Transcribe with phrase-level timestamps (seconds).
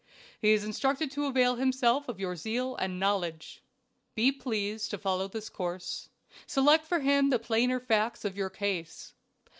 [0.41, 3.61] "He is instructed to avail himself of your zeal and knowledge.
[4.15, 6.09] "Be pleased to follow this course.
[6.47, 9.13] Select for him the plainer facts of your case.